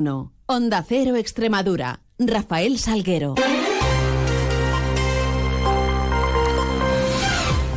No. 0.00 0.32
Onda 0.46 0.82
Cero 0.82 1.14
Extremadura. 1.16 2.00
Rafael 2.18 2.78
Salguero. 2.78 3.34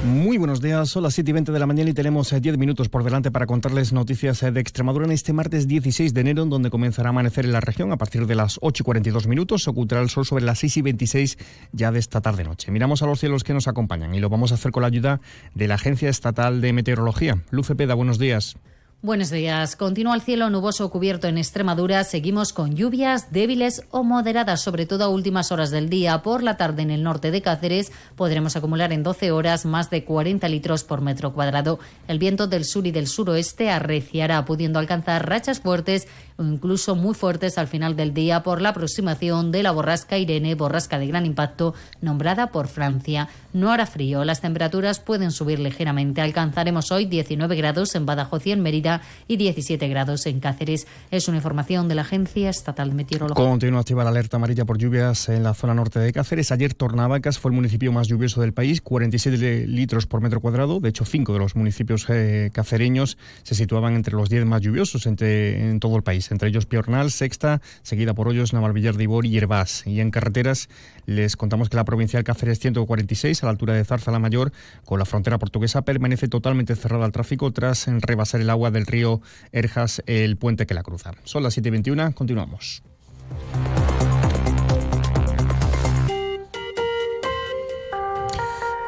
Muy 0.06 0.38
buenos 0.38 0.62
días, 0.62 0.88
son 0.88 1.04
las 1.04 1.16
7 1.16 1.32
y 1.32 1.34
20 1.34 1.52
de 1.52 1.60
la 1.60 1.66
mañana 1.66 1.90
y 1.90 1.94
tenemos 1.94 2.30
10 2.30 2.46
eh, 2.46 2.58
minutos 2.58 2.88
por 2.88 3.04
delante 3.04 3.30
para 3.30 3.46
contarles 3.46 3.92
noticias 3.92 4.42
eh, 4.42 4.52
de 4.54 4.62
Extremadura 4.62 5.06
en 5.06 5.12
este 5.12 5.34
martes 5.34 5.68
16 5.68 6.14
de 6.14 6.22
enero, 6.22 6.46
donde 6.46 6.70
comenzará 6.70 7.10
a 7.10 7.12
amanecer 7.12 7.44
en 7.44 7.52
la 7.52 7.60
región 7.60 7.92
a 7.92 7.98
partir 7.98 8.26
de 8.26 8.36
las 8.36 8.58
8 8.62 8.84
y 8.84 8.86
42 8.86 9.28
minutos. 9.28 9.64
Se 9.64 9.72
ocultará 9.72 10.02
el 10.02 10.10
sol 10.10 10.26
sobre 10.26 10.46
las 10.46 10.60
6 10.60 10.78
y 10.78 10.82
26 10.82 11.38
ya 11.74 11.92
de 11.92 12.00
esta 12.00 12.22
tarde-noche. 12.22 12.72
Miramos 12.72 13.04
a 13.04 13.06
los 13.06 13.20
cielos 13.20 13.44
que 13.44 13.54
nos 13.54 13.68
acompañan 13.68 14.16
y 14.16 14.22
lo 14.22 14.30
vamos 14.30 14.54
a 14.54 14.56
hacer 14.56 14.72
con 14.72 14.82
la 14.82 14.88
ayuda 14.88 15.20
de 15.56 15.68
la 15.68 15.76
Agencia 15.76 16.08
Estatal 16.08 16.62
de 16.62 16.72
Meteorología. 16.72 17.44
Luce 17.52 17.76
Peda, 17.76 17.96
buenos 17.96 18.18
días. 18.18 18.56
Buenos 19.04 19.32
días. 19.32 19.76
Continúa 19.76 20.16
el 20.16 20.22
cielo 20.22 20.50
nuboso 20.50 20.90
cubierto 20.90 21.28
en 21.28 21.38
Extremadura. 21.38 22.06
Seguimos 22.06 22.54
con 22.54 22.74
lluvias 22.74 23.34
débiles 23.34 23.84
o 23.92 24.06
moderadas, 24.06 24.62
sobre 24.62 24.86
todo 24.86 25.04
a 25.04 25.10
últimas 25.10 25.52
horas 25.52 25.72
del 25.72 25.90
día. 25.90 26.22
Por 26.22 26.42
la 26.42 26.56
tarde 26.56 26.84
en 26.84 26.90
el 26.90 27.04
norte 27.04 27.30
de 27.30 27.42
Cáceres 27.42 27.92
podremos 28.16 28.56
acumular 28.56 28.94
en 28.94 29.04
12 29.04 29.34
horas 29.34 29.66
más 29.66 29.90
de 29.90 30.06
40 30.06 30.48
litros 30.48 30.86
por 30.86 31.02
metro 31.02 31.34
cuadrado. 31.34 31.80
El 32.08 32.18
viento 32.18 32.48
del 32.48 32.64
sur 32.64 32.88
y 32.88 32.92
del 32.92 33.08
suroeste 33.08 33.70
arreciará, 33.70 34.46
pudiendo 34.46 34.80
alcanzar 34.80 35.28
rachas 35.28 35.60
fuertes 35.60 36.08
o 36.38 36.44
incluso 36.44 36.96
muy 36.96 37.14
fuertes 37.14 37.58
al 37.58 37.68
final 37.68 37.96
del 37.96 38.14
día 38.14 38.44
por 38.44 38.62
la 38.62 38.70
aproximación 38.70 39.52
de 39.52 39.64
la 39.64 39.72
borrasca 39.72 40.18
Irene, 40.18 40.56
borrasca 40.56 41.00
de 41.00 41.08
gran 41.08 41.26
impacto, 41.26 41.74
nombrada 42.02 42.48
por 42.48 42.68
Francia. 42.68 43.30
No 43.54 43.72
hará 43.72 43.86
frío. 43.86 44.24
Las 44.26 44.42
temperaturas 44.42 45.00
pueden 45.00 45.32
subir 45.32 45.60
ligeramente. 45.60 46.22
Alcanzaremos 46.22 46.92
hoy 46.92 47.06
19 47.06 47.56
grados 47.56 47.96
en 47.96 48.06
Badajoz 48.06 48.46
y 48.48 48.52
en 48.52 48.62
Mérida 48.62 49.02
y 49.28 49.38
17 49.38 49.88
grados 49.88 50.26
en 50.26 50.40
Cáceres. 50.40 50.88
Es 51.12 51.28
una 51.28 51.38
información 51.38 51.88
de 51.88 51.96
la 51.96 52.02
Agencia 52.02 52.50
Estatal 52.50 52.90
de 52.90 52.96
Meteorología. 52.96 53.46
Continúa 53.46 53.82
activa 53.82 54.04
la 54.04 54.10
alerta 54.10 54.38
amarilla 54.38 54.66
por 54.66 54.78
lluvias 54.78 55.30
en 55.30 55.44
la 55.44 55.54
zona 55.54 55.74
norte 55.74 56.00
de 56.00 56.12
Cáceres. 56.12 56.52
Ayer 56.52 56.74
Tornavacas 56.74 57.40
fue 57.40 57.52
el 57.52 57.56
municipio 57.56 57.92
más 57.92 58.08
lluvioso 58.08 58.42
del 58.42 58.54
país, 58.54 58.82
47 58.82 59.68
litros 59.68 60.08
por 60.08 60.22
metro 60.22 60.40
cuadrado. 60.42 60.80
De 60.80 60.90
hecho, 60.90 61.06
cinco 61.06 61.34
de 61.34 61.40
los 61.40 61.56
municipios 61.56 62.06
eh, 62.10 62.50
cacereños 62.54 63.18
se 63.44 63.56
situaban 63.56 63.96
entre 63.96 64.16
los 64.16 64.30
10 64.30 64.46
más 64.46 64.62
lluviosos 64.62 65.06
en 65.06 65.80
todo 65.80 65.96
el 65.96 66.04
país. 66.04 66.23
Entre 66.32 66.50
ellos 66.50 66.66
Piornal, 66.66 67.12
Sexta, 67.12 67.62
seguida 67.82 68.14
por 68.14 68.28
Hoyos, 68.28 68.54
Navalvillar 68.54 68.96
de 68.96 69.04
Ibor 69.04 69.26
y 69.26 69.38
Herbás. 69.38 69.86
Y 69.86 70.00
en 70.00 70.12
carreteras 70.12 70.70
les 71.06 71.36
contamos 71.36 71.70
que 71.70 71.78
la 71.78 71.86
provincial 71.86 72.24
Cáceres 72.24 72.60
146, 72.60 73.44
a 73.44 73.46
la 73.46 73.52
altura 73.52 73.74
de 73.74 73.86
Zarza 73.86 74.12
la 74.12 74.20
Mayor, 74.20 74.52
con 74.86 75.00
la 75.00 75.06
frontera 75.06 75.38
portuguesa, 75.38 75.84
permanece 75.84 76.28
totalmente 76.28 76.76
cerrada 76.76 77.06
al 77.06 77.12
tráfico 77.12 77.52
tras 77.52 77.88
rebasar 77.88 78.42
el 78.42 78.50
agua 78.50 78.72
del 78.72 78.86
río 78.86 79.22
Erjas, 79.52 80.04
el 80.06 80.38
puente 80.38 80.66
que 80.66 80.74
la 80.74 80.84
cruza. 80.84 81.12
Son 81.24 81.44
las 81.44 81.58
7.21, 81.58 82.14
continuamos. 82.14 82.84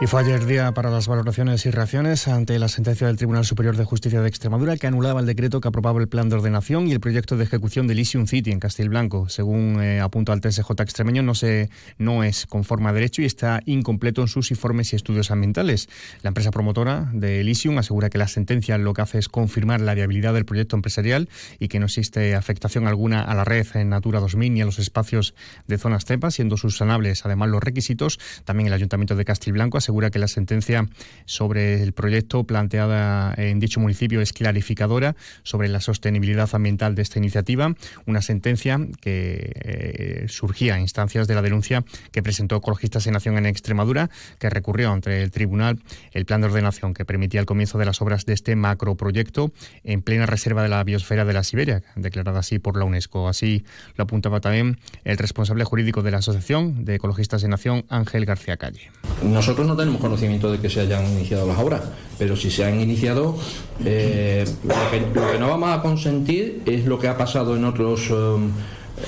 Y 0.01 0.07
fue 0.07 0.19
ayer 0.19 0.45
día 0.45 0.73
para 0.73 0.89
las 0.89 1.07
valoraciones 1.07 1.65
y 1.65 1.71
reacciones 1.71 2.27
ante 2.27 2.59
la 2.59 2.67
sentencia 2.67 3.07
del 3.07 3.15
Tribunal 3.15 3.45
Superior 3.45 3.77
de 3.77 3.85
Justicia 3.85 4.19
de 4.19 4.27
Extremadura 4.27 4.75
que 4.75 4.87
anulaba 4.87 5.21
el 5.21 5.25
decreto 5.25 5.61
que 5.61 5.69
aprobaba 5.69 6.01
el 6.01 6.09
plan 6.09 6.27
de 6.27 6.35
ordenación 6.35 6.89
y 6.89 6.91
el 6.91 6.99
proyecto 6.99 7.37
de 7.37 7.45
ejecución 7.45 7.87
del 7.87 7.99
Elysium 7.99 8.27
City 8.27 8.51
en 8.51 8.59
Castilblanco. 8.59 9.29
Según 9.29 9.81
eh, 9.81 10.01
apunta 10.01 10.33
el 10.33 10.41
TSJ 10.41 10.69
extremeño, 10.79 11.23
no, 11.23 11.33
se, 11.33 11.69
no 11.97 12.25
es 12.25 12.45
conforme 12.45 12.89
a 12.89 12.93
derecho 12.93 13.21
y 13.21 13.25
está 13.25 13.61
incompleto 13.65 14.21
en 14.21 14.27
sus 14.27 14.51
informes 14.51 14.91
y 14.91 14.97
estudios 14.97 15.31
ambientales. 15.31 15.87
La 16.23 16.27
empresa 16.27 16.51
promotora 16.51 17.09
de 17.13 17.39
Elysium 17.39 17.77
asegura 17.77 18.09
que 18.09 18.17
la 18.17 18.27
sentencia 18.27 18.77
lo 18.77 18.93
que 18.93 19.01
hace 19.01 19.17
es 19.17 19.29
confirmar 19.29 19.79
la 19.79 19.93
viabilidad 19.93 20.33
del 20.33 20.43
proyecto 20.43 20.75
empresarial 20.75 21.29
y 21.57 21.69
que 21.69 21.79
no 21.79 21.85
existe 21.85 22.35
afectación 22.35 22.85
alguna 22.85 23.21
a 23.21 23.33
la 23.33 23.45
red 23.45 23.65
en 23.75 23.89
Natura 23.89 24.19
2000 24.19 24.53
ni 24.53 24.61
a 24.61 24.65
los 24.65 24.77
espacios 24.77 25.35
de 25.67 25.77
zonas 25.77 26.03
cepas, 26.03 26.33
siendo 26.35 26.57
subsanables 26.57 27.25
además 27.25 27.47
los 27.47 27.63
requisitos. 27.63 28.19
También 28.43 28.67
el 28.67 28.73
Ayuntamiento 28.73 29.15
de 29.15 29.23
Castilblanco 29.23 29.84
asegura 29.85 30.09
que 30.09 30.17
la 30.17 30.27
sentencia 30.27 30.89
sobre 31.25 31.83
el 31.83 31.93
proyecto 31.93 32.43
planteada 32.43 33.35
en 33.37 33.59
dicho 33.59 33.79
municipio 33.79 34.19
es 34.19 34.33
clarificadora 34.33 35.15
sobre 35.43 35.67
la 35.67 35.79
sostenibilidad 35.79 36.49
ambiental 36.53 36.95
de 36.95 37.03
esta 37.03 37.19
iniciativa, 37.19 37.75
una 38.07 38.23
sentencia 38.23 38.79
que 38.99 39.51
eh, 39.53 40.25
surgía 40.27 40.75
a 40.75 40.79
instancias 40.79 41.27
de 41.27 41.35
la 41.35 41.43
denuncia 41.43 41.83
que 42.11 42.23
presentó 42.23 42.55
Ecologistas 42.55 43.05
en 43.05 43.13
Nación 43.13 43.37
en 43.37 43.45
Extremadura, 43.45 44.09
que 44.39 44.49
recurrió 44.49 44.91
ante 44.91 45.21
el 45.21 45.29
tribunal 45.29 45.79
el 46.13 46.25
plan 46.25 46.41
de 46.41 46.47
ordenación 46.47 46.95
que 46.95 47.05
permitía 47.05 47.39
el 47.39 47.45
comienzo 47.45 47.77
de 47.77 47.85
las 47.85 48.01
obras 48.01 48.25
de 48.25 48.33
este 48.33 48.55
macroproyecto 48.55 49.51
en 49.83 50.01
plena 50.01 50.25
reserva 50.25 50.63
de 50.63 50.69
la 50.69 50.83
biosfera 50.83 51.25
de 51.25 51.33
la 51.33 51.43
Siberia, 51.43 51.83
declarada 51.95 52.39
así 52.39 52.57
por 52.57 52.75
la 52.75 52.85
UNESCO. 52.85 53.29
Así 53.29 53.65
lo 53.97 54.05
apuntaba 54.05 54.39
también 54.41 54.79
el 55.03 55.19
responsable 55.19 55.63
jurídico 55.63 56.01
de 56.01 56.09
la 56.09 56.17
Asociación 56.17 56.85
de 56.85 56.95
Ecologistas 56.95 57.43
en 57.43 57.51
Nación, 57.51 57.85
Ángel 57.89 58.25
García 58.25 58.57
Calle. 58.57 58.89
Nosotros 59.23 59.67
no 59.67 59.74
tenemos 59.75 60.01
conocimiento 60.01 60.51
de 60.51 60.59
que 60.59 60.69
se 60.69 60.81
hayan 60.81 61.05
iniciado 61.11 61.47
las 61.47 61.57
obras, 61.57 61.81
pero 62.17 62.35
si 62.35 62.49
se 62.49 62.65
han 62.65 62.79
iniciado, 62.79 63.37
eh, 63.83 64.45
lo, 64.63 65.31
que, 65.31 65.39
no 65.39 65.49
vamos 65.49 65.69
a 65.69 65.81
consentir 65.81 66.61
es 66.65 66.85
lo 66.85 66.99
que 66.99 67.07
ha 67.07 67.17
pasado 67.17 67.55
en 67.55 67.65
otros 67.65 68.09
um, 68.09 68.51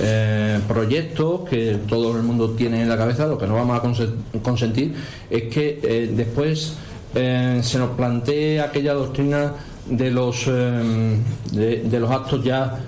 eh, 0.00 0.60
proyectos 0.68 1.48
que 1.48 1.78
todo 1.88 2.16
el 2.16 2.22
mundo 2.22 2.50
tiene 2.50 2.82
en 2.82 2.88
la 2.88 2.96
cabeza, 2.96 3.26
lo 3.26 3.38
que 3.38 3.46
no 3.46 3.54
vamos 3.54 3.78
a 3.78 4.40
consentir 4.42 4.94
es 5.30 5.44
que 5.44 5.80
eh, 5.82 6.12
después 6.14 6.74
se 7.14 7.78
nos 7.78 7.90
plantee 7.96 8.60
aquella 8.60 8.92
doctrina 8.92 9.54
de 9.86 10.10
los, 10.10 10.44
de 10.46 11.98
los 11.98 12.10
actos 12.10 12.44
ya 12.44 12.78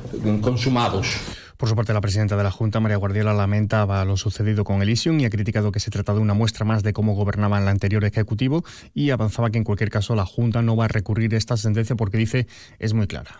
consumados. 0.43 1.17
Por 1.61 1.69
su 1.69 1.77
parte, 1.77 1.93
la 1.93 2.01
presidenta 2.01 2.39
de 2.39 2.43
la 2.43 2.51
Junta, 2.51 2.81
María 2.81 2.97
Guardiola, 2.97 3.35
lamentaba 3.35 4.03
lo 4.07 4.17
sucedido 4.17 4.65
con 4.65 4.81
Elysium 4.81 5.21
y 5.21 5.27
ha 5.27 5.31
criticado 5.31 5.71
que 5.73 5.79
se 5.79 5.91
trata 5.91 6.15
de 6.15 6.19
una 6.19 6.33
muestra 6.33 6.65
más 6.65 6.83
de 6.83 6.95
cómo 6.95 7.15
gobernaba 7.15 7.59
el 7.59 7.69
anterior 7.69 8.03
Ejecutivo 8.07 8.65
y 8.95 9.11
avanzaba 9.11 9.51
que 9.51 9.59
en 9.59 9.65
cualquier 9.65 9.91
caso 9.91 10.15
la 10.15 10.25
Junta 10.25 10.63
no 10.63 10.75
va 10.75 10.87
a 10.87 10.89
recurrir 10.89 11.35
a 11.35 11.37
esta 11.37 11.59
sentencia 11.59 11.97
porque 11.97 12.17
dice 12.17 12.47
es 12.79 12.95
muy 12.95 13.07
clara. 13.07 13.33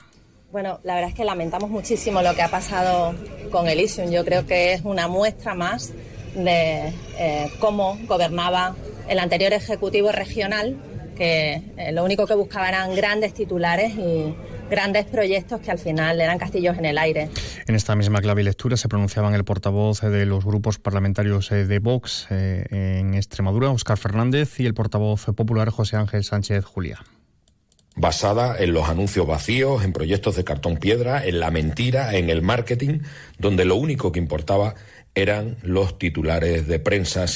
Bueno, 0.53 0.81
la 0.85 0.97
verdad 0.97 1.09
es 1.09 1.17
que 1.17 1.25
lamentamos 1.25 1.71
muchísimo 1.71 2.21
lo 2.21 2.35
que 2.35 2.43
ha 2.43 2.51
pasado 2.51 3.15
con 3.51 3.67
Elysium. 3.69 4.11
Yo 4.11 4.23
creo 4.23 4.45
que 4.45 4.75
es 4.75 4.83
una 4.85 5.09
muestra 5.09 5.55
más 5.55 5.95
de 6.35 6.93
eh, 7.17 7.51
cómo 7.59 7.99
gobernaba 8.07 8.77
el 9.09 9.19
anterior 9.19 9.55
Ejecutivo 9.55 10.13
regional, 10.13 10.77
que 11.17 11.63
eh, 11.79 11.91
lo 11.93 12.05
único 12.05 12.27
que 12.27 12.35
buscaba 12.35 12.69
eran 12.69 12.95
grandes 12.95 13.33
titulares 13.33 13.95
y 13.95 14.35
grandes 14.71 15.05
proyectos 15.05 15.61
que 15.61 15.71
al 15.71 15.79
final 15.79 16.21
eran 16.21 16.39
castillos 16.39 16.79
en 16.79 16.87
el 16.87 16.97
aire. 16.97 17.29
En 17.67 17.75
esta 17.75 17.95
misma 17.97 18.21
clave 18.21 18.43
y 18.43 18.45
lectura 18.45 18.77
se 18.77 18.89
pronunciaban 18.89 19.35
el 19.35 19.45
portavoz 19.45 20.01
de 20.01 20.25
los 20.25 20.45
grupos 20.45 20.79
parlamentarios 20.79 21.53
eh, 21.53 21.67
de 21.67 21.79
Vox 21.79 22.29
eh, 22.31 22.65
en 22.71 23.15
Extremadura, 23.15 23.71
Óscar 23.71 23.99
Fernández, 23.99 24.61
y 24.61 24.67
el 24.67 24.75
portavoz 24.75 25.27
popular 25.37 25.69
José 25.71 25.97
Ángel 25.97 26.25
Sánchez 26.25 26.65
Juliá 26.65 27.01
basada 27.97 28.57
en 28.59 28.73
los 28.73 28.89
anuncios 28.89 29.27
vacíos, 29.27 29.85
en 29.85 29.93
proyectos 29.93 30.37
de 30.37 30.45
cartón 30.45 30.79
piedra, 30.79 31.27
en 31.27 31.39
la 31.39 31.51
mentira, 31.51 32.15
en 32.15 32.31
el 32.31 32.41
marketing, 32.41 33.01
donde 33.39 33.67
lo 33.67 33.77
único 33.77 34.11
que 34.11 34.19
importaba 34.19 34.75
eran 35.15 35.57
los 35.63 35.99
titulares 35.99 36.67
de 36.67 36.79
prensa. 36.79 37.27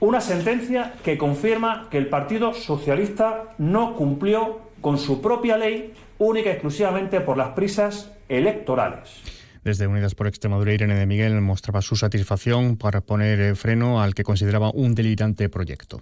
Una 0.00 0.20
sentencia 0.20 0.94
que 1.04 1.18
confirma 1.18 1.88
que 1.90 1.98
el 1.98 2.08
Partido 2.08 2.54
Socialista 2.54 3.54
no 3.58 3.96
cumplió 3.96 4.60
con 4.80 4.98
su 4.98 5.20
propia 5.20 5.56
ley 5.56 5.92
única 6.18 6.50
y 6.50 6.52
exclusivamente 6.52 7.20
por 7.20 7.36
las 7.36 7.50
prisas 7.50 8.10
electorales. 8.28 9.08
Desde 9.64 9.86
Unidas 9.86 10.14
por 10.14 10.26
Extremadura, 10.26 10.72
Irene 10.72 10.94
de 10.94 11.04
Miguel 11.04 11.40
mostraba 11.40 11.82
su 11.82 11.96
satisfacción 11.96 12.76
para 12.76 13.00
poner 13.00 13.54
freno 13.56 14.00
al 14.00 14.14
que 14.14 14.24
consideraba 14.24 14.70
un 14.70 14.94
delirante 14.94 15.48
proyecto. 15.48 16.00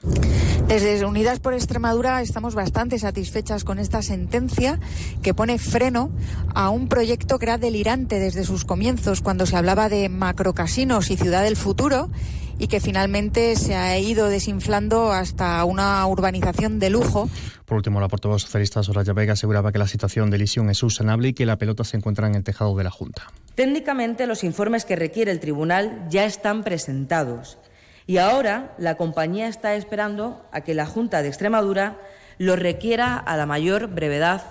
Desde 0.69 1.05
Unidas 1.05 1.41
por 1.41 1.55
Extremadura 1.55 2.21
estamos 2.23 2.55
bastante 2.55 2.99
satisfechas 2.99 3.65
con 3.65 3.79
esta 3.79 4.03
sentencia 4.03 4.79
que 5.23 5.35
pone 5.35 5.59
freno 5.59 6.11
a 6.55 6.71
un 6.71 6.89
proyecto 6.89 7.39
que 7.39 7.47
era 7.47 7.59
delirante 7.59 8.21
desde 8.21 8.45
sus 8.45 8.65
comienzos, 8.65 9.21
cuando 9.21 9.47
se 9.47 9.57
hablaba 9.57 9.89
de 9.89 10.09
macrocasinos 10.09 11.11
y 11.11 11.17
ciudad 11.17 11.43
del 11.43 11.57
futuro 11.57 12.11
y 12.59 12.69
que 12.69 12.81
finalmente 12.81 13.57
se 13.57 13.75
ha 13.75 13.99
ido 13.99 14.29
desinflando 14.29 15.13
hasta 15.13 15.65
una 15.65 16.07
urbanización 16.07 16.79
de 16.79 16.91
lujo. 16.91 17.29
Por 17.65 17.77
último, 17.77 18.01
la 18.01 18.09
portavoz 18.09 18.43
socialista 18.43 18.83
Soraya 18.83 19.13
Vega 19.13 19.35
aseguraba 19.35 19.73
que 19.73 19.79
la 19.79 19.87
situación 19.87 20.31
de 20.31 20.39
lesión 20.39 20.71
es 20.71 20.79
subsanable 20.79 21.29
y 21.29 21.33
que 21.35 21.47
la 21.47 21.57
pelota 21.57 21.85
se 21.85 21.97
encuentra 21.97 22.27
en 22.27 22.35
el 22.35 22.45
tejado 22.45 22.77
de 22.77 22.85
la 22.85 22.91
Junta. 22.91 23.25
Técnicamente, 23.55 24.27
los 24.27 24.45
informes 24.45 24.85
que 24.85 24.97
requiere 24.97 25.33
el 25.33 25.41
tribunal 25.41 26.07
ya 26.09 26.25
están 26.25 26.63
presentados 26.63 27.59
y 28.07 28.19
ahora 28.19 28.75
la 28.79 28.97
compañía 28.97 29.49
está 29.49 29.75
esperando 29.75 30.47
a 30.53 30.61
que 30.61 30.75
la 30.75 30.87
Junta 30.87 31.23
de 31.23 31.29
Extremadura 31.29 31.99
lo 32.39 32.55
requiera 32.55 33.17
a 33.17 33.37
la 33.37 33.47
mayor 33.47 33.89
brevedad 33.89 34.43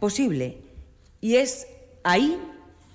posible. 0.00 0.58
Y 1.20 1.36
es 1.36 1.66
ahí 2.02 2.38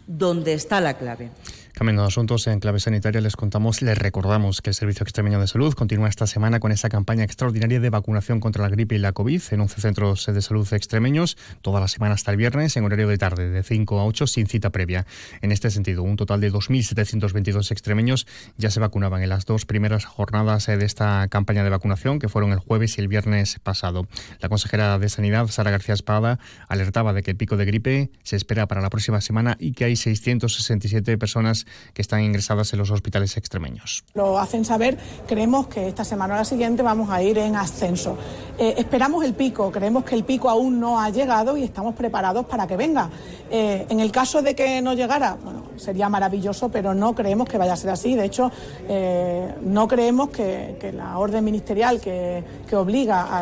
donde 0.07 0.53
está 0.53 0.81
la 0.81 0.95
clave. 0.95 1.29
Cambiando 1.73 2.01
de 2.01 2.07
asuntos 2.09 2.45
en 2.47 2.59
clave 2.59 2.79
sanitaria, 2.79 3.21
les 3.21 3.35
contamos, 3.35 3.81
les 3.81 3.97
recordamos 3.97 4.61
que 4.61 4.71
el 4.71 4.73
Servicio 4.73 5.03
Extremeño 5.03 5.39
de 5.39 5.47
Salud 5.47 5.73
continúa 5.73 6.09
esta 6.09 6.27
semana 6.27 6.59
con 6.59 6.71
esa 6.71 6.89
campaña 6.89 7.23
extraordinaria 7.23 7.79
de 7.79 7.89
vacunación 7.89 8.39
contra 8.39 8.63
la 8.63 8.69
gripe 8.69 8.95
y 8.95 8.97
la 8.97 9.13
COVID 9.13 9.41
en 9.51 9.61
11 9.61 9.81
centros 9.81 10.25
de 10.25 10.41
salud 10.41 10.67
extremeños, 10.73 11.37
toda 11.61 11.79
la 11.79 11.87
semana 11.87 12.15
hasta 12.15 12.31
el 12.31 12.37
viernes 12.37 12.75
en 12.75 12.83
horario 12.83 13.07
de 13.07 13.17
tarde, 13.17 13.49
de 13.49 13.63
5 13.63 13.99
a 13.99 14.05
8, 14.05 14.27
sin 14.27 14.47
cita 14.47 14.71
previa. 14.71 15.05
En 15.41 15.51
este 15.51 15.71
sentido, 15.71 16.03
un 16.03 16.17
total 16.17 16.41
de 16.41 16.51
2.722 16.51 17.71
extremeños 17.71 18.27
ya 18.57 18.71
se 18.71 18.79
vacunaban 18.79 19.23
en 19.23 19.29
las 19.29 19.45
dos 19.45 19.65
primeras 19.65 20.05
jornadas 20.05 20.65
de 20.65 20.83
esta 20.83 21.27
campaña 21.29 21.63
de 21.63 21.69
vacunación, 21.69 22.19
que 22.19 22.29
fueron 22.29 22.51
el 22.51 22.59
jueves 22.59 22.97
y 22.97 23.01
el 23.01 23.07
viernes 23.07 23.59
pasado. 23.59 24.07
La 24.39 24.49
consejera 24.49 24.99
de 24.99 25.07
Sanidad, 25.07 25.47
Sara 25.47 25.71
García 25.71 25.93
Espada, 25.93 26.39
alertaba 26.67 27.13
de 27.13 27.23
que 27.23 27.31
el 27.31 27.37
pico 27.37 27.55
de 27.57 27.65
gripe 27.65 28.11
se 28.23 28.35
espera 28.35 28.67
para 28.67 28.81
la 28.81 28.89
próxima 28.89 29.21
semana 29.21 29.55
y 29.59 29.71
que 29.73 29.85
hay 29.85 29.95
667 29.95 31.17
personas 31.17 31.58
que 31.93 32.01
están 32.01 32.21
ingresadas 32.21 32.73
en 32.73 32.79
los 32.79 32.91
hospitales 32.91 33.37
extremeños. 33.37 34.03
Lo 34.13 34.39
hacen 34.39 34.65
saber, 34.65 34.97
creemos 35.27 35.67
que 35.67 35.87
esta 35.87 36.03
semana 36.03 36.35
o 36.35 36.37
la 36.37 36.45
siguiente 36.45 36.83
vamos 36.83 37.09
a 37.09 37.21
ir 37.21 37.37
en 37.37 37.55
ascenso. 37.55 38.17
Eh, 38.57 38.75
esperamos 38.77 39.23
el 39.23 39.33
pico, 39.33 39.71
creemos 39.71 40.03
que 40.03 40.15
el 40.15 40.23
pico 40.23 40.49
aún 40.49 40.79
no 40.79 40.99
ha 40.99 41.09
llegado 41.09 41.55
y 41.55 41.63
estamos 41.63 41.95
preparados 41.95 42.45
para 42.45 42.67
que 42.67 42.75
venga. 42.75 43.09
Eh, 43.49 43.85
en 43.89 43.99
el 43.99 44.11
caso 44.11 44.41
de 44.41 44.55
que 44.55 44.81
no 44.81 44.93
llegara, 44.93 45.37
bueno, 45.43 45.63
sería 45.77 46.09
maravilloso, 46.09 46.69
pero 46.69 46.93
no 46.93 47.15
creemos 47.15 47.47
que 47.47 47.57
vaya 47.57 47.73
a 47.73 47.77
ser 47.77 47.89
así. 47.91 48.15
De 48.15 48.25
hecho, 48.25 48.51
eh, 48.87 49.55
no 49.61 49.87
creemos 49.87 50.29
que, 50.29 50.77
la 50.93 51.17
orden 51.17 51.43
ministerial 51.43 52.01
que, 52.01 52.43
obliga 52.75 53.39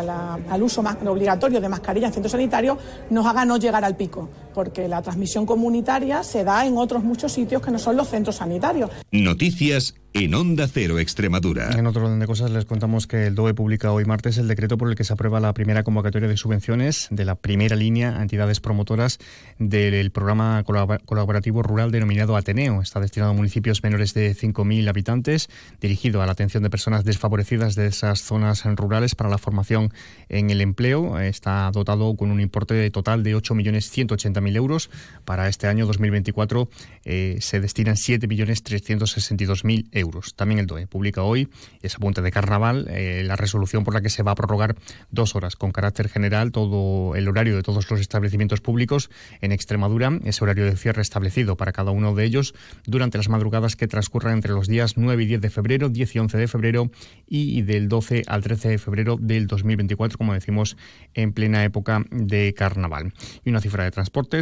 al 0.49 0.63
uso 0.63 0.83
obligatorio 1.05 1.59
de 1.59 1.69
mascarilla 1.69 2.07
en 2.07 2.13
centros 2.13 2.31
sanitarios 2.31 2.77
nos 3.09 3.25
haga 3.25 3.45
no 3.45 3.57
llegar 3.57 3.83
al 3.83 3.95
pico, 3.95 4.29
porque 4.57 4.87
la 4.87 5.03
transmisión 5.03 5.45
comunitaria 5.45 6.23
se 6.23 6.43
da 6.43 6.65
en 6.65 6.79
otros 6.79 7.03
muchos 7.03 7.31
sitios 7.31 7.61
que 7.61 7.69
no 7.69 7.77
son 7.77 7.95
los 7.95 8.09
centros 8.09 8.37
sanitarios. 8.37 8.89
Noticias 9.11 9.93
en 10.13 10.33
Onda 10.33 10.67
Cero 10.67 10.97
Extremadura. 10.97 11.69
En 11.77 11.85
otro 11.85 12.05
orden 12.05 12.17
de 12.17 12.25
cosas 12.25 12.49
les 12.49 12.65
contamos 12.65 13.05
que 13.05 13.27
el 13.27 13.35
DOE 13.35 13.53
publica 13.53 13.91
hoy 13.91 14.03
martes 14.05 14.39
el 14.39 14.47
decreto 14.47 14.75
por 14.75 14.89
el 14.89 14.95
que 14.95 15.03
se 15.03 15.13
aprueba 15.13 15.39
la 15.39 15.53
primera 15.53 15.83
convocatoria 15.83 16.27
de 16.27 16.37
subvenciones 16.37 17.07
de 17.11 17.23
la 17.23 17.35
primera 17.35 17.75
línea 17.75 18.17
a 18.17 18.23
entidades 18.23 18.59
promotoras 18.59 19.19
del 19.59 20.09
programa 20.09 20.63
colaborativo 20.63 21.61
rural 21.61 21.91
denominado 21.91 22.35
Ateneo. 22.35 22.81
Está 22.81 22.99
destinado 22.99 23.33
a 23.33 23.35
municipios 23.35 23.83
menores 23.83 24.15
de 24.15 24.35
5.000 24.35 24.89
habitantes, 24.89 25.49
dirigido 25.81 26.23
a 26.23 26.25
la 26.25 26.31
atención 26.31 26.63
de 26.63 26.71
personas 26.71 27.03
desfavorecidas 27.03 27.75
de 27.75 27.85
esas 27.85 28.21
zonas 28.21 28.63
rurales 28.65 29.13
para 29.13 29.29
la 29.29 29.37
formación 29.37 29.93
en 30.29 30.49
el 30.49 30.61
empleo. 30.61 31.19
Está 31.19 31.69
dotado 31.71 32.15
con 32.15 32.31
un 32.31 32.41
importe 32.41 32.89
total 32.89 33.21
de 33.21 33.35
8.180.000 33.35 34.46
euros. 34.55 34.89
Para 35.25 35.47
este 35.47 35.67
año 35.67 35.85
2024 35.85 36.69
eh, 37.05 37.37
se 37.41 37.59
destinan 37.59 37.95
7.362.000 37.95 39.89
euros. 39.91 40.35
También 40.35 40.59
el 40.59 40.67
DOE 40.67 40.87
publica 40.87 41.23
hoy, 41.23 41.49
ese 41.81 41.97
apunte 41.97 42.21
de 42.21 42.31
carnaval, 42.31 42.87
eh, 42.89 43.23
la 43.25 43.35
resolución 43.35 43.83
por 43.83 43.93
la 43.93 44.01
que 44.01 44.09
se 44.09 44.23
va 44.23 44.31
a 44.31 44.35
prorrogar 44.35 44.75
dos 45.11 45.35
horas 45.35 45.55
con 45.55 45.71
carácter 45.71 46.09
general 46.09 46.51
todo 46.51 47.15
el 47.15 47.27
horario 47.27 47.55
de 47.55 47.63
todos 47.63 47.89
los 47.89 47.99
establecimientos 47.99 48.61
públicos 48.61 49.09
en 49.41 49.51
Extremadura, 49.51 50.11
ese 50.23 50.43
horario 50.43 50.65
de 50.65 50.75
cierre 50.77 51.01
establecido 51.01 51.57
para 51.57 51.71
cada 51.71 51.91
uno 51.91 52.15
de 52.15 52.23
ellos 52.23 52.53
durante 52.85 53.17
las 53.17 53.29
madrugadas 53.29 53.75
que 53.75 53.87
transcurran 53.87 54.33
entre 54.33 54.53
los 54.53 54.67
días 54.67 54.97
9 54.97 55.23
y 55.23 55.27
10 55.27 55.41
de 55.41 55.49
febrero, 55.49 55.89
10 55.89 56.15
y 56.15 56.19
11 56.19 56.37
de 56.37 56.47
febrero 56.47 56.91
y 57.27 57.61
del 57.63 57.89
12 57.89 58.23
al 58.27 58.43
13 58.43 58.69
de 58.69 58.77
febrero 58.77 59.17
del 59.19 59.47
2024, 59.47 60.17
como 60.17 60.33
decimos, 60.33 60.77
en 61.13 61.33
plena 61.33 61.63
época 61.63 62.03
de 62.11 62.53
carnaval. 62.53 63.13
Y 63.43 63.49
una 63.49 63.61
cifra 63.61 63.83
de 63.83 63.91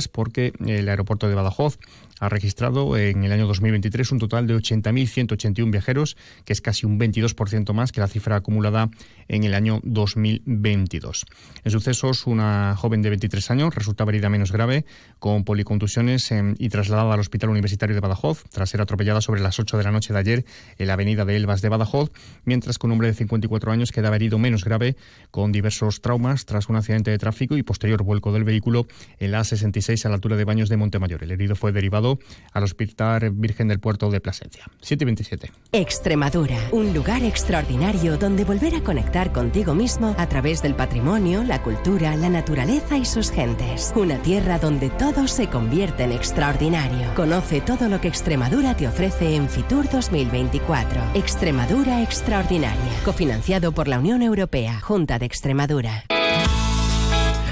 porque 0.07 0.53
el 0.65 0.87
aeropuerto 0.89 1.27
de 1.27 1.35
Badajoz 1.35 1.79
ha 2.19 2.29
registrado 2.29 2.97
en 2.97 3.23
el 3.23 3.31
año 3.31 3.47
2023 3.47 4.11
un 4.11 4.19
total 4.19 4.47
de 4.47 4.55
80.181 4.55 5.71
viajeros, 5.71 6.17
que 6.45 6.53
es 6.53 6.61
casi 6.61 6.85
un 6.85 6.99
22% 6.99 7.73
más 7.73 7.91
que 7.91 7.99
la 7.99 8.07
cifra 8.07 8.37
acumulada 8.37 8.89
en 9.27 9.43
el 9.43 9.53
año 9.53 9.81
2022. 9.83 11.25
En 11.63 11.71
sucesos, 11.71 12.27
una 12.27 12.75
joven 12.77 13.01
de 13.01 13.09
23 13.09 13.51
años 13.51 13.75
resultaba 13.75 14.11
herida 14.11 14.29
menos 14.29 14.51
grave, 14.51 14.85
con 15.19 15.43
policontusiones 15.43 16.31
y 16.57 16.69
trasladada 16.69 17.13
al 17.13 17.19
Hospital 17.19 17.49
Universitario 17.49 17.95
de 17.95 18.01
Badajoz, 18.01 18.43
tras 18.49 18.69
ser 18.69 18.81
atropellada 18.81 19.21
sobre 19.21 19.41
las 19.41 19.59
8 19.59 19.77
de 19.77 19.83
la 19.83 19.91
noche 19.91 20.13
de 20.13 20.19
ayer 20.19 20.45
en 20.77 20.87
la 20.87 20.93
avenida 20.93 21.25
de 21.25 21.35
Elvas 21.35 21.61
de 21.61 21.69
Badajoz, 21.69 22.11
mientras 22.45 22.77
que 22.77 22.87
un 22.87 22.93
hombre 22.93 23.07
de 23.07 23.13
54 23.13 23.71
años 23.71 23.91
quedaba 23.91 24.15
herido 24.15 24.37
menos 24.37 24.63
grave, 24.63 24.95
con 25.31 25.51
diversos 25.51 26.01
traumas 26.01 26.45
tras 26.45 26.69
un 26.69 26.75
accidente 26.75 27.11
de 27.11 27.17
tráfico 27.17 27.57
y 27.57 27.63
posterior 27.63 28.03
vuelco 28.03 28.31
del 28.31 28.43
vehículo 28.43 28.87
en 29.19 29.31
la 29.31 29.41
A66 29.41 30.05
a 30.05 30.09
la 30.09 30.15
altura 30.15 30.35
de 30.37 30.45
Baños 30.45 30.69
de 30.69 30.77
Montemayor. 30.77 31.23
El 31.23 31.31
herido 31.31 31.55
fue 31.55 31.71
derivado 31.71 32.04
al 32.53 32.63
Hospital 32.63 33.31
Virgen 33.31 33.67
del 33.67 33.79
Puerto 33.79 34.09
de 34.09 34.21
Plasencia. 34.21 34.65
727. 34.81 35.51
Extremadura, 35.71 36.57
un 36.71 36.93
lugar 36.93 37.23
extraordinario 37.23 38.17
donde 38.17 38.45
volver 38.45 38.75
a 38.75 38.81
conectar 38.81 39.31
contigo 39.31 39.73
mismo 39.75 40.15
a 40.17 40.27
través 40.29 40.61
del 40.61 40.75
patrimonio, 40.75 41.43
la 41.43 41.61
cultura, 41.61 42.15
la 42.15 42.29
naturaleza 42.29 42.97
y 42.97 43.05
sus 43.05 43.29
gentes. 43.31 43.93
Una 43.95 44.17
tierra 44.21 44.57
donde 44.59 44.89
todo 44.89 45.27
se 45.27 45.49
convierte 45.49 46.03
en 46.03 46.11
extraordinario. 46.11 47.13
Conoce 47.15 47.61
todo 47.61 47.89
lo 47.89 47.99
que 47.99 48.07
Extremadura 48.07 48.75
te 48.77 48.87
ofrece 48.87 49.35
en 49.35 49.49
Fitur 49.49 49.89
2024. 49.89 51.01
Extremadura 51.13 52.03
Extraordinaria, 52.03 53.03
cofinanciado 53.03 53.71
por 53.71 53.87
la 53.87 53.99
Unión 53.99 54.21
Europea, 54.21 54.79
Junta 54.81 55.19
de 55.19 55.25
Extremadura. 55.25 56.05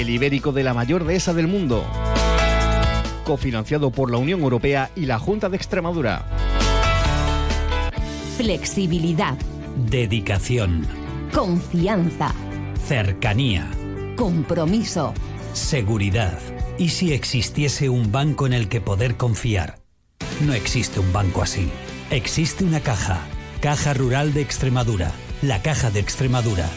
el 0.00 0.08
ibérico 0.10 0.52
de 0.52 0.64
la 0.64 0.74
mayor 0.74 1.04
dehesa 1.04 1.34
del 1.34 1.48
mundo. 1.48 1.84
Cofinanciado 3.24 3.90
por 3.90 4.10
la 4.10 4.18
Unión 4.18 4.40
Europea 4.40 4.90
y 4.96 5.06
la 5.06 5.18
Junta 5.18 5.48
de 5.48 5.56
Extremadura. 5.56 6.24
Flexibilidad. 8.36 9.36
Dedicación. 9.90 10.86
Confianza. 11.32 12.34
Cercanía. 12.86 13.68
Compromiso. 14.16 15.12
Seguridad. 15.52 16.38
¿Y 16.78 16.88
si 16.88 17.12
existiese 17.12 17.88
un 17.88 18.10
banco 18.10 18.46
en 18.46 18.54
el 18.54 18.68
que 18.68 18.80
poder 18.80 19.16
confiar? 19.16 19.78
No 20.40 20.54
existe 20.54 21.00
un 21.00 21.12
banco 21.12 21.42
así. 21.42 21.70
Existe 22.10 22.64
una 22.64 22.80
caja. 22.80 23.20
Caja 23.60 23.94
Rural 23.94 24.32
de 24.32 24.40
Extremadura. 24.40 25.12
La 25.42 25.62
Caja 25.62 25.90
de 25.90 26.00
Extremadura 26.00 26.68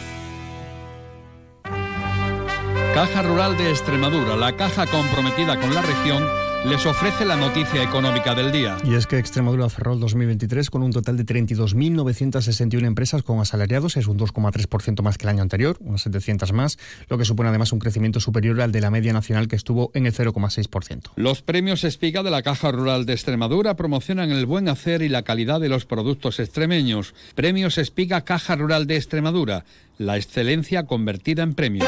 Caja 2.96 3.20
Rural 3.20 3.58
de 3.58 3.68
Extremadura, 3.68 4.36
la 4.36 4.56
caja 4.56 4.86
comprometida 4.86 5.60
con 5.60 5.74
la 5.74 5.82
región, 5.82 6.26
les 6.64 6.86
ofrece 6.86 7.26
la 7.26 7.36
noticia 7.36 7.82
económica 7.82 8.34
del 8.34 8.50
día. 8.50 8.78
Y 8.84 8.94
es 8.94 9.06
que 9.06 9.18
Extremadura 9.18 9.68
cerró 9.68 9.92
el 9.92 10.00
2023 10.00 10.70
con 10.70 10.82
un 10.82 10.92
total 10.92 11.18
de 11.18 11.26
32.961 11.26 12.86
empresas 12.86 13.22
con 13.22 13.38
asalariados, 13.38 13.98
es 13.98 14.06
un 14.06 14.18
2,3% 14.18 15.02
más 15.02 15.18
que 15.18 15.26
el 15.26 15.28
año 15.28 15.42
anterior, 15.42 15.76
unas 15.80 16.00
700 16.00 16.54
más, 16.54 16.78
lo 17.10 17.18
que 17.18 17.26
supone 17.26 17.50
además 17.50 17.70
un 17.74 17.80
crecimiento 17.80 18.18
superior 18.18 18.62
al 18.62 18.72
de 18.72 18.80
la 18.80 18.90
media 18.90 19.12
nacional 19.12 19.46
que 19.46 19.56
estuvo 19.56 19.90
en 19.92 20.06
el 20.06 20.14
0,6%. 20.14 21.10
Los 21.16 21.42
premios 21.42 21.84
Espiga 21.84 22.22
de 22.22 22.30
la 22.30 22.40
Caja 22.40 22.72
Rural 22.72 23.04
de 23.04 23.12
Extremadura 23.12 23.76
promocionan 23.76 24.30
el 24.30 24.46
buen 24.46 24.70
hacer 24.70 25.02
y 25.02 25.10
la 25.10 25.20
calidad 25.20 25.60
de 25.60 25.68
los 25.68 25.84
productos 25.84 26.40
extremeños. 26.40 27.12
Premios 27.34 27.76
Espiga 27.76 28.22
Caja 28.22 28.56
Rural 28.56 28.86
de 28.86 28.96
Extremadura, 28.96 29.66
la 29.98 30.16
excelencia 30.16 30.86
convertida 30.86 31.42
en 31.42 31.52
premio. 31.52 31.84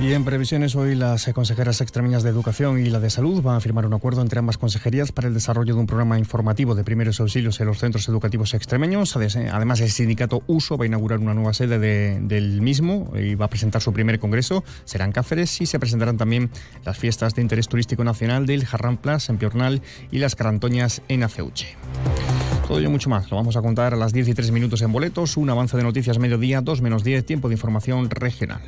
Y 0.00 0.14
en 0.14 0.24
previsiones, 0.24 0.76
hoy 0.76 0.94
las 0.94 1.30
consejeras 1.34 1.82
extremeñas 1.82 2.22
de 2.22 2.30
Educación 2.30 2.78
y 2.80 2.88
la 2.88 3.00
de 3.00 3.10
Salud 3.10 3.42
van 3.42 3.56
a 3.56 3.60
firmar 3.60 3.84
un 3.84 3.92
acuerdo 3.92 4.22
entre 4.22 4.38
ambas 4.38 4.56
consejerías 4.56 5.12
para 5.12 5.28
el 5.28 5.34
desarrollo 5.34 5.74
de 5.74 5.80
un 5.80 5.86
programa 5.86 6.18
informativo 6.18 6.74
de 6.74 6.84
primeros 6.84 7.20
auxilios 7.20 7.60
en 7.60 7.66
los 7.66 7.78
centros 7.78 8.08
educativos 8.08 8.54
extremeños. 8.54 9.14
Además, 9.14 9.80
el 9.82 9.90
sindicato 9.90 10.42
USO 10.46 10.78
va 10.78 10.84
a 10.84 10.86
inaugurar 10.86 11.18
una 11.18 11.34
nueva 11.34 11.52
sede 11.52 11.78
del 11.78 12.62
mismo 12.62 13.12
y 13.14 13.34
va 13.34 13.44
a 13.44 13.48
presentar 13.48 13.82
su 13.82 13.92
primer 13.92 14.18
congreso. 14.18 14.64
Serán 14.86 15.12
Cáceres 15.12 15.60
y 15.60 15.66
se 15.66 15.78
presentarán 15.78 16.16
también 16.16 16.48
las 16.86 16.96
fiestas 16.96 17.34
de 17.34 17.42
interés 17.42 17.68
turístico 17.68 18.02
nacional 18.02 18.46
del 18.46 18.64
Jarramplas 18.64 19.28
en 19.28 19.36
Piornal 19.36 19.82
y 20.10 20.18
las 20.18 20.34
Carantoñas 20.34 21.02
en 21.08 21.24
Aceuche. 21.24 21.76
Todo 22.66 22.78
ello 22.78 22.90
mucho 22.90 23.10
más. 23.10 23.30
Lo 23.30 23.36
vamos 23.36 23.56
a 23.56 23.60
contar 23.60 23.92
a 23.92 23.96
las 23.98 24.14
10 24.14 24.28
y 24.28 24.34
3 24.34 24.50
minutos 24.50 24.80
en 24.80 24.92
boletos. 24.92 25.36
Un 25.36 25.50
avance 25.50 25.76
de 25.76 25.82
noticias 25.82 26.18
mediodía, 26.18 26.62
2 26.62 26.80
menos 26.80 27.04
10, 27.04 27.26
tiempo 27.26 27.48
de 27.48 27.54
información 27.54 28.08
regional. 28.08 28.62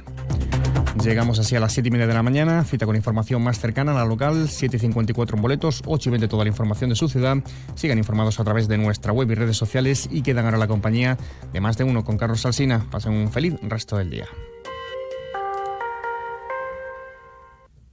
Llegamos 1.00 1.38
así 1.38 1.56
a 1.56 1.60
las 1.60 1.72
7 1.72 1.88
y 1.88 1.90
media 1.90 2.06
de 2.06 2.14
la 2.14 2.22
mañana, 2.22 2.64
cita 2.64 2.86
con 2.86 2.94
información 2.94 3.42
más 3.42 3.58
cercana 3.58 3.92
a 3.92 3.94
la 3.94 4.04
local, 4.04 4.48
7.54 4.48 5.34
en 5.34 5.42
boletos, 5.42 5.82
8 5.86 6.08
y 6.08 6.12
20 6.12 6.28
toda 6.28 6.44
la 6.44 6.50
información 6.50 6.90
de 6.90 6.96
su 6.96 7.08
ciudad. 7.08 7.38
Sigan 7.74 7.98
informados 7.98 8.38
a 8.38 8.44
través 8.44 8.68
de 8.68 8.78
nuestra 8.78 9.12
web 9.12 9.30
y 9.30 9.34
redes 9.34 9.56
sociales 9.56 10.08
y 10.12 10.22
quedan 10.22 10.44
ahora 10.44 10.58
la 10.58 10.68
compañía 10.68 11.16
de 11.52 11.60
más 11.60 11.78
de 11.78 11.84
uno 11.84 12.04
con 12.04 12.18
Carlos 12.18 12.42
Salsina. 12.42 12.86
Pasen 12.90 13.14
un 13.14 13.32
feliz 13.32 13.54
resto 13.62 13.96
del 13.96 14.10
día. 14.10 14.26